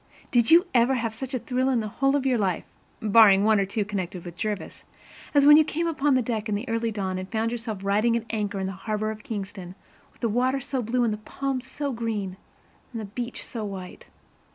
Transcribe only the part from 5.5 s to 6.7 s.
you came up on deck in the